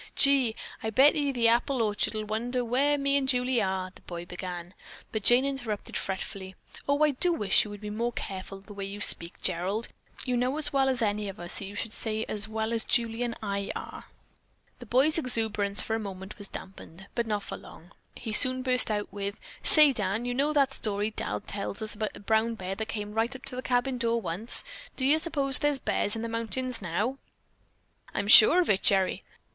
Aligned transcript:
"Gee, 0.15 0.55
I 0.81 0.89
bet 0.89 1.15
ye 1.15 1.31
the 1.31 1.47
apple 1.47 1.79
orchard'll 1.83 2.23
wonder 2.25 2.65
where 2.65 2.97
me 2.97 3.17
and 3.19 3.29
Julie 3.29 3.61
are," 3.61 3.91
the 3.93 4.01
boy 4.01 4.25
began, 4.25 4.73
but 5.11 5.21
Jane 5.21 5.45
interrupted 5.45 5.95
fretfully. 5.95 6.55
"Oh, 6.89 7.03
I 7.03 7.11
do 7.11 7.31
wish 7.31 7.63
you 7.63 7.69
would 7.69 7.81
be 7.81 7.91
more 7.91 8.11
careful 8.11 8.57
of 8.57 8.65
the 8.65 8.73
way 8.73 8.83
you 8.85 8.99
speak, 8.99 9.39
Gerald. 9.43 9.89
You 10.25 10.37
know 10.37 10.57
as 10.57 10.73
well 10.73 10.89
as 10.89 11.03
any 11.03 11.29
of 11.29 11.39
us 11.39 11.59
that 11.59 11.65
you 11.65 11.75
should 11.75 11.93
say 11.93 12.25
where 12.25 12.79
Julie 12.79 13.21
and 13.21 13.35
I 13.43 13.69
are." 13.75 14.05
The 14.79 14.87
boy's 14.87 15.19
exuberance 15.19 15.83
for 15.83 15.95
a 15.95 15.99
moment 15.99 16.39
was 16.39 16.47
dampened, 16.47 17.05
but 17.13 17.27
not 17.27 17.43
for 17.43 17.55
long. 17.55 17.91
He 18.15 18.33
soon 18.33 18.63
burst 18.63 18.89
out 18.89 19.13
with, 19.13 19.39
"Say, 19.61 19.93
Dan, 19.93 20.25
you 20.25 20.33
know 20.33 20.51
that 20.51 20.73
story 20.73 21.11
Dad 21.11 21.45
tells 21.45 21.93
about 21.95 22.17
a 22.17 22.19
brown 22.19 22.55
bear 22.55 22.73
that 22.73 22.87
came 22.87 23.13
right 23.13 23.35
up 23.35 23.45
to 23.45 23.55
the 23.55 23.61
cabin 23.61 23.99
door 23.99 24.19
once. 24.19 24.63
Do 24.95 25.05
you 25.05 25.19
suppose 25.19 25.59
there's 25.59 25.77
bears 25.77 26.15
in 26.15 26.23
those 26.23 26.31
mountains 26.31 26.81
now?" 26.81 27.19
"I'm 28.15 28.27
sure 28.27 28.61
of 28.63 28.69
it, 28.71 28.81
Gerry. 28.81 29.23